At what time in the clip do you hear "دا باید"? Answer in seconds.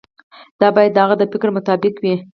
0.59-0.91